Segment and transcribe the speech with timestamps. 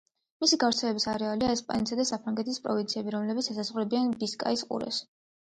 [0.43, 5.05] მისი გავრცელების არეალია ესპანეთისა და საფრანგეთის პროვინციები, რომლებიც ესაზღვრებიან ბისკაის ყურეს.